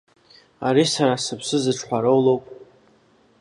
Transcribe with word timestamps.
Ари 0.67 0.85
сара 0.95 1.15
сыԥсы 1.23 1.57
зыҿҳәароу 1.63 2.19
лоуп. 2.25 2.43